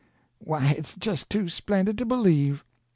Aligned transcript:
Why, 0.39 0.71
it's 0.75 0.95
just 0.95 1.29
too 1.29 1.47
splendid 1.47 1.99
to 1.99 2.07
believe!" 2.07 2.65